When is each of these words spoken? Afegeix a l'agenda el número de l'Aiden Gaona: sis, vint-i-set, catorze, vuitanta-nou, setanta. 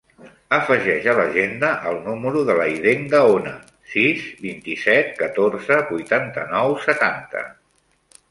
Afegeix 0.55 1.07
a 1.11 1.13
l'agenda 1.17 1.67
el 1.89 1.97
número 2.05 2.39
de 2.47 2.55
l'Aiden 2.59 3.03
Gaona: 3.11 3.53
sis, 3.91 4.25
vint-i-set, 4.47 5.13
catorze, 5.21 5.77
vuitanta-nou, 5.93 6.73
setanta. 6.87 7.47